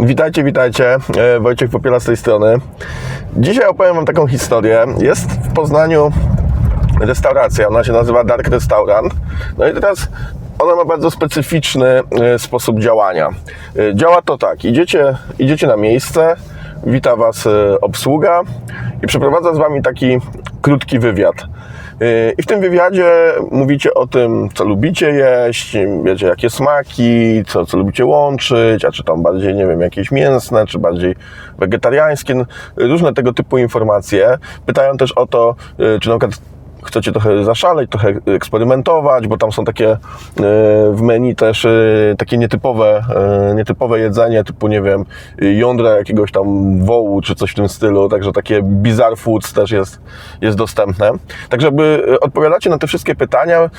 [0.00, 0.96] Witajcie, witajcie.
[1.16, 2.54] E, Wojciech Popiela z tej strony.
[3.36, 4.86] Dzisiaj opowiem Wam taką historię.
[4.98, 6.10] Jest w Poznaniu
[7.00, 9.14] restauracja, ona się nazywa Dark Restaurant.
[9.58, 10.08] No i teraz
[10.58, 13.28] ona ma bardzo specyficzny e, sposób działania.
[13.78, 16.36] E, Działa to tak, idziecie, idziecie na miejsce,
[16.86, 17.48] wita Was
[17.80, 18.42] obsługa
[19.02, 20.18] i przeprowadza z Wami taki
[20.62, 21.34] krótki wywiad.
[22.00, 27.66] Yy, I w tym wywiadzie mówicie o tym, co lubicie jeść, wiecie, jakie smaki, co,
[27.66, 31.14] co lubicie łączyć, a czy tam bardziej, nie wiem, jakieś mięsne, czy bardziej
[31.58, 32.44] wegetariańskie, no,
[32.76, 34.38] różne tego typu informacje.
[34.66, 36.40] Pytają też o to, yy, czy na przykład
[36.82, 39.96] chcecie trochę zaszaleć, trochę eksperymentować, bo tam są takie yy,
[40.92, 43.04] w menu też yy, takie nietypowe,
[43.48, 45.04] yy, nietypowe jedzenie, typu, nie wiem,
[45.38, 50.00] jądra jakiegoś tam wołu, czy coś w tym stylu, także takie bizarre foods też jest,
[50.40, 51.10] jest dostępne.
[51.48, 53.70] Tak, żeby odpowiadacie na te wszystkie pytania,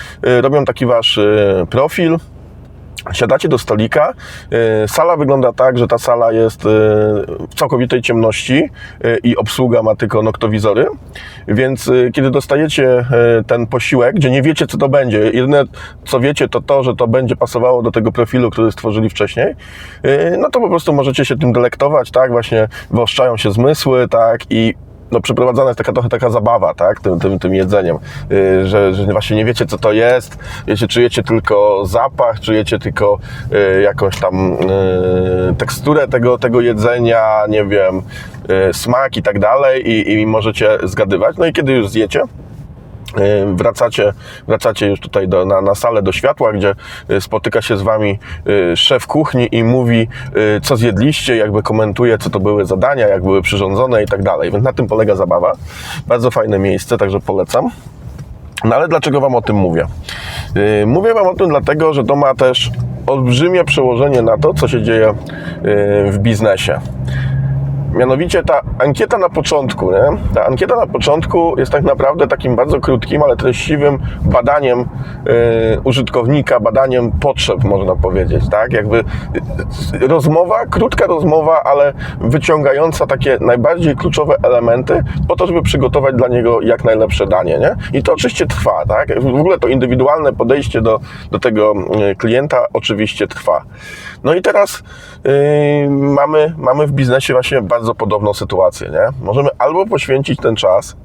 [0.41, 1.19] robią taki wasz
[1.69, 2.17] profil,
[3.11, 4.13] Siadacie do stolika.
[4.83, 6.69] y, Sala wygląda tak, że ta sala jest y,
[7.49, 8.69] w całkowitej ciemności
[9.05, 10.87] y, i obsługa ma tylko noktowizory.
[11.47, 13.05] Więc kiedy dostajecie
[13.47, 15.63] ten posiłek, gdzie nie wiecie, co to będzie, jedyne
[16.05, 19.55] co wiecie, to to, że to będzie pasowało do tego profilu, który stworzyli wcześniej,
[20.37, 22.31] no to po prostu możecie się tym delektować, tak?
[22.31, 24.41] Właśnie wyoszczają się zmysły, tak?
[24.49, 24.73] I
[25.11, 27.97] no, przeprowadzana jest taka trochę taka zabawa, tak, tym, tym, tym jedzeniem,
[28.29, 33.17] yy, że, że właśnie nie wiecie, co to jest, wiecie, czujecie tylko zapach, czujecie tylko
[33.51, 34.57] yy, jakąś tam
[35.47, 38.01] yy, teksturę tego, tego jedzenia, nie wiem,
[38.49, 41.37] yy, smak i tak dalej i, i możecie zgadywać.
[41.37, 42.21] No i kiedy już zjecie,
[43.55, 44.13] Wracacie,
[44.47, 46.75] wracacie już tutaj do, na, na salę do światła, gdzie
[47.09, 50.07] yy, spotyka się z wami yy, szef kuchni i mówi,
[50.63, 54.51] co zjedliście, jakby komentuje, co to były zadania, jak były przyrządzone i tak dalej.
[54.51, 55.51] Więc na tym polega zabawa.
[56.07, 57.69] Bardzo fajne miejsce, także polecam.
[58.63, 59.85] No ale dlaczego Wam o tym mówię?
[60.85, 62.71] Mówię Wam o tym dlatego, że to ma też
[63.07, 65.13] olbrzymie przełożenie na to, co się dzieje
[66.11, 66.79] w biznesie.
[67.93, 70.17] Mianowicie ta ankieta na początku, nie?
[70.33, 74.85] ta ankieta na początku jest tak naprawdę takim bardzo krótkim, ale treściwym badaniem y,
[75.83, 78.73] użytkownika, badaniem potrzeb, można powiedzieć, tak?
[78.73, 78.97] Jakby
[80.01, 86.27] y, rozmowa, krótka rozmowa, ale wyciągająca takie najbardziej kluczowe elementy po to, żeby przygotować dla
[86.27, 87.99] niego jak najlepsze danie, nie?
[87.99, 89.21] I to oczywiście trwa, tak?
[89.21, 90.99] W ogóle to indywidualne podejście do,
[91.31, 91.73] do tego
[92.11, 93.63] y, klienta oczywiście trwa.
[94.23, 94.83] No i teraz
[95.23, 99.25] yy, mamy, mamy w biznesie właśnie bardzo podobną sytuację, nie?
[99.25, 100.95] Możemy albo poświęcić ten czas,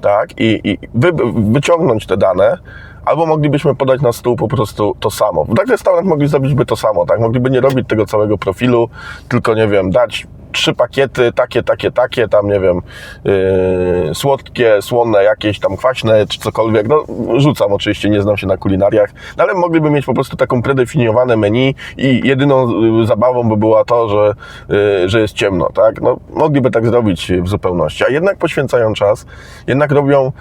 [0.00, 1.12] tak, i, i wy,
[1.52, 2.58] wyciągnąć te dane,
[3.04, 5.44] albo moglibyśmy podać na stół po prostu to samo.
[5.44, 7.20] W tak restaurant mogli zrobić to samo, tak?
[7.20, 8.88] Mogliby nie robić tego całego profilu,
[9.28, 12.80] tylko, nie wiem, dać trzy pakiety, takie, takie, takie, tam, nie wiem,
[13.24, 16.88] yy, słodkie, słone, jakieś tam kwaśne, czy cokolwiek.
[16.88, 17.04] No,
[17.36, 21.36] rzucam oczywiście, nie znam się na kulinariach, no, ale mogliby mieć po prostu taką predefiniowane
[21.36, 24.34] menu i jedyną yy, zabawą by była to, że,
[24.68, 26.00] yy, że jest ciemno, tak?
[26.00, 29.26] No, mogliby tak zrobić w zupełności, a jednak poświęcają czas,
[29.66, 30.32] jednak robią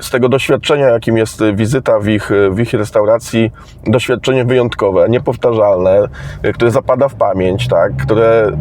[0.00, 3.50] z tego doświadczenia, jakim jest wizyta w ich, w ich restauracji,
[3.84, 6.08] doświadczenie wyjątkowe, niepowtarzalne,
[6.54, 8.52] które zapada w pamięć, tak, które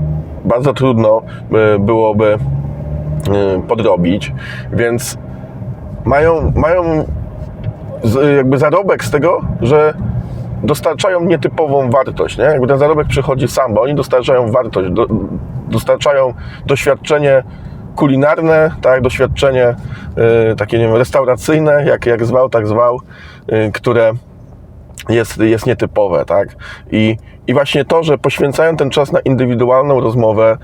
[0.45, 1.21] bardzo trudno
[1.75, 2.37] y, byłoby
[3.57, 4.33] y, podrobić,
[4.73, 5.17] więc
[6.05, 7.05] mają, mają
[8.37, 9.93] jakby zarobek z tego, że
[10.63, 12.43] dostarczają nietypową wartość, nie?
[12.43, 15.07] Jakby ten zarobek przychodzi sam, bo oni dostarczają wartość, do,
[15.67, 16.33] dostarczają
[16.65, 17.43] doświadczenie
[17.95, 19.75] kulinarne, tak, doświadczenie
[20.51, 22.99] y, takie, nie wiem, restauracyjne, jak, jak zwał, tak zwał,
[23.51, 24.11] y, które
[25.09, 26.55] jest, jest nietypowe, tak?
[26.91, 30.57] I, I właśnie to, że poświęcają ten czas na indywidualną rozmowę,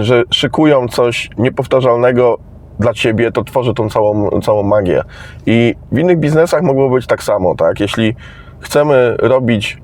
[0.00, 2.38] y, że szykują coś niepowtarzalnego
[2.78, 5.02] dla ciebie, to tworzy tą całą, całą magię.
[5.46, 7.80] I w innych biznesach mogło być tak samo, tak?
[7.80, 8.14] Jeśli
[8.60, 9.78] chcemy robić,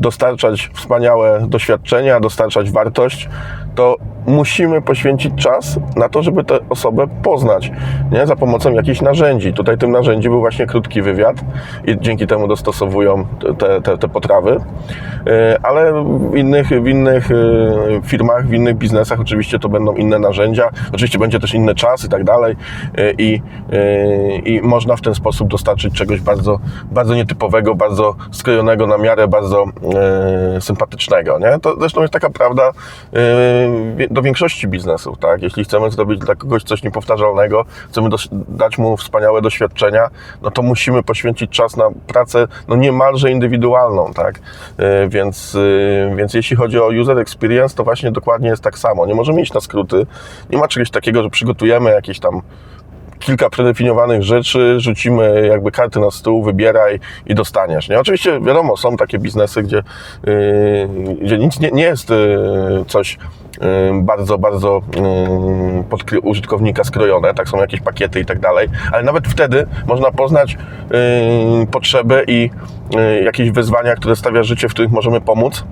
[0.00, 3.28] dostarczać wspaniałe doświadczenia, dostarczać wartość,
[3.74, 7.72] to musimy poświęcić czas na to, żeby tę osobę poznać,
[8.12, 8.26] nie?
[8.26, 9.52] Za pomocą jakichś narzędzi.
[9.52, 11.36] Tutaj tym narzędzi był właśnie krótki wywiad
[11.86, 13.26] i dzięki temu dostosowują
[13.58, 14.50] te, te, te potrawy.
[15.26, 15.32] Yy,
[15.62, 20.70] Ale w innych, w innych yy, firmach, w innych biznesach oczywiście to będą inne narzędzia.
[20.92, 22.56] Oczywiście będzie też inny czas i tak dalej.
[22.96, 23.42] Yy, I,
[24.44, 26.58] I można w ten sposób dostarczyć czegoś bardzo,
[26.90, 29.64] bardzo nietypowego, bardzo skrojonego na miarę, bardzo
[30.60, 31.38] sympatycznego.
[31.38, 31.58] Nie?
[31.62, 32.72] To zresztą jest taka prawda
[34.10, 35.18] do większości biznesów.
[35.18, 35.42] Tak?
[35.42, 38.08] Jeśli chcemy zrobić dla kogoś coś niepowtarzalnego, chcemy
[38.48, 40.10] dać mu wspaniałe doświadczenia,
[40.42, 44.12] no to musimy poświęcić czas na pracę no niemalże indywidualną.
[44.14, 44.40] Tak?
[44.78, 49.06] Yy, więc, yy, więc jeśli chodzi o user experience, to właśnie dokładnie jest tak samo.
[49.06, 50.06] Nie możemy iść na skróty.
[50.50, 52.42] Nie ma czegoś takiego, że przygotujemy jakieś tam
[53.20, 57.88] kilka predefiniowanych rzeczy, rzucimy jakby karty na stół, wybieraj i dostaniesz.
[57.88, 58.00] Nie?
[58.00, 59.82] Oczywiście wiadomo, są takie biznesy, gdzie,
[60.24, 60.88] yy,
[61.22, 63.18] gdzie nic nie, nie jest yy, coś
[63.60, 63.68] yy,
[64.02, 69.28] bardzo, bardzo yy, pod użytkownika skrojone, tak są jakieś pakiety i tak dalej, ale nawet
[69.28, 70.58] wtedy można poznać
[70.90, 72.50] yy, potrzeby i
[73.24, 75.64] jakieś wyzwania, które stawia życie, w których możemy pomóc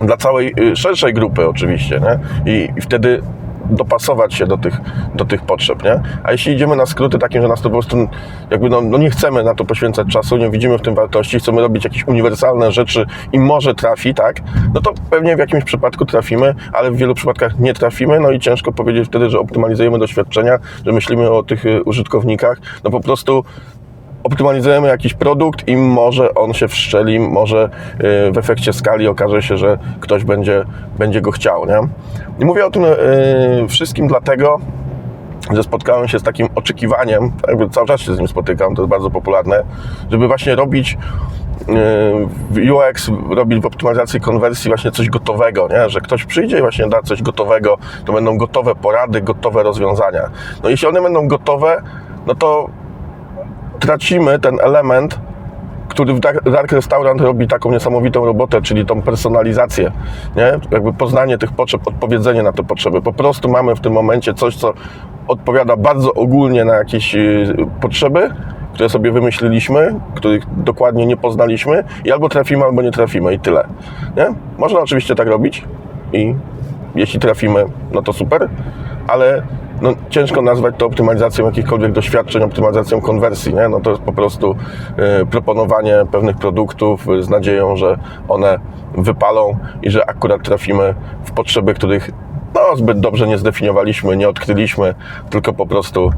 [0.00, 2.52] dla całej y, szerszej grupy oczywiście, nie?
[2.52, 3.22] I, I wtedy
[3.70, 4.80] dopasować się do tych,
[5.14, 6.00] do tych potrzeb, nie?
[6.22, 8.08] A jeśli idziemy na skróty takim, że nas to po prostu
[8.50, 11.60] jakby no, no nie chcemy na to poświęcać czasu, nie widzimy w tym wartości, chcemy
[11.60, 14.40] robić jakieś uniwersalne rzeczy i może trafi, tak?
[14.74, 18.40] No to pewnie w jakimś przypadku trafimy, ale w wielu przypadkach nie trafimy, no i
[18.40, 23.44] ciężko powiedzieć wtedy, że optymalizujemy doświadczenia, że myślimy o tych y, użytkownikach, no po prostu
[24.24, 27.70] optymalizujemy jakiś produkt i może on się wszczeli, może
[28.28, 30.64] y, w efekcie skali okaże się, że ktoś będzie,
[30.98, 31.80] będzie go chciał, nie?
[32.38, 34.58] I mówię o tym y, wszystkim dlatego,
[35.52, 38.90] że spotkałem się z takim oczekiwaniem, jakby cały czas się z nim spotykam, to jest
[38.90, 39.62] bardzo popularne,
[40.10, 41.66] żeby właśnie robić y,
[42.50, 45.90] w UX, robić w optymalizacji konwersji właśnie coś gotowego, nie?
[45.90, 50.30] że ktoś przyjdzie i właśnie da coś gotowego, to będą gotowe porady, gotowe rozwiązania.
[50.62, 51.82] No jeśli one będą gotowe,
[52.26, 52.68] no to
[53.80, 55.20] tracimy ten element,
[55.98, 59.92] który w Dark Restaurant robi taką niesamowitą robotę, czyli tą personalizację,
[60.36, 60.52] nie?
[60.70, 63.02] Jakby poznanie tych potrzeb, odpowiedzenie na te potrzeby.
[63.02, 64.72] Po prostu mamy w tym momencie coś, co
[65.28, 68.30] odpowiada bardzo ogólnie na jakieś y, potrzeby,
[68.72, 73.66] które sobie wymyśliliśmy, których dokładnie nie poznaliśmy i albo trafimy, albo nie trafimy i tyle,
[74.16, 74.26] nie?
[74.58, 75.64] Można oczywiście tak robić
[76.12, 76.34] i
[76.94, 78.48] jeśli trafimy, no to super,
[79.08, 79.42] ale
[79.82, 83.54] no, ciężko nazwać to optymalizacją jakichkolwiek doświadczeń, optymalizacją konwersji.
[83.54, 83.68] Nie?
[83.68, 84.56] No, to jest po prostu
[85.22, 87.98] y, proponowanie pewnych produktów y, z nadzieją, że
[88.28, 88.58] one
[88.94, 90.94] wypalą i że akurat trafimy
[91.24, 92.10] w potrzeby, których
[92.54, 94.94] no, zbyt dobrze nie zdefiniowaliśmy, nie odkryliśmy,
[95.30, 96.10] tylko po prostu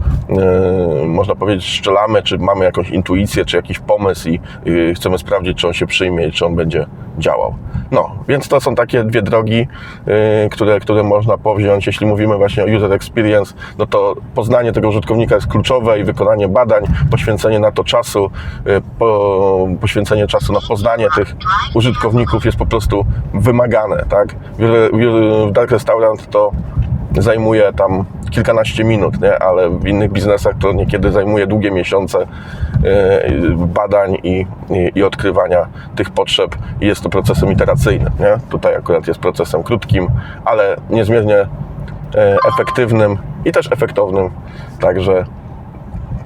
[1.02, 5.58] y, można powiedzieć strzelamy, czy mamy jakąś intuicję, czy jakiś pomysł i y, chcemy sprawdzić,
[5.58, 6.86] czy on się przyjmie i czy on będzie
[7.20, 7.54] działał.
[7.90, 9.66] No, więc to są takie dwie drogi,
[10.44, 11.86] y, które, które można powziąć.
[11.86, 16.48] Jeśli mówimy właśnie o user experience, no to poznanie tego użytkownika jest kluczowe i wykonanie
[16.48, 18.30] badań, poświęcenie na to czasu,
[18.66, 21.36] y, po, poświęcenie czasu na poznanie tych
[21.74, 24.34] użytkowników jest po prostu wymagane, tak?
[24.58, 26.50] W, w, w Dark Restaurant to
[27.18, 29.38] zajmuje tam kilkanaście minut, nie?
[29.38, 32.18] ale w innych biznesach to niekiedy zajmuje długie miesiące
[32.82, 35.66] yy, badań i, i, i odkrywania
[35.96, 38.12] tych potrzeb i jest to procesem iteracyjnym.
[38.20, 38.38] Nie?
[38.50, 40.08] Tutaj akurat jest procesem krótkim,
[40.44, 41.46] ale niezmiernie yy,
[42.54, 44.30] efektywnym i też efektownym,
[44.80, 45.24] także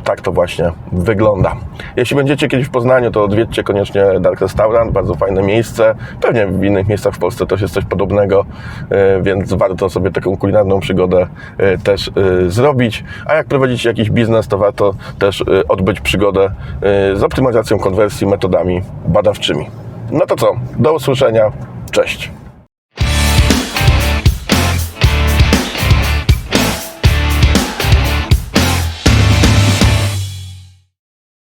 [0.05, 1.57] tak to właśnie wygląda.
[1.97, 5.95] Jeśli będziecie kiedyś w Poznaniu, to odwiedźcie koniecznie Dark Restaurant, bardzo fajne miejsce.
[6.21, 8.45] Pewnie w innych miejscach w Polsce też jest coś podobnego,
[8.91, 11.27] e, więc warto sobie taką kulinarną przygodę
[11.59, 12.13] e, też e,
[12.51, 13.05] zrobić.
[13.27, 16.51] A jak prowadzicie jakiś biznes, to warto też odbyć przygodę
[17.15, 19.67] z optymalizacją konwersji metodami badawczymi.
[20.11, 21.53] No to co, do usłyszenia,
[21.91, 22.31] cześć.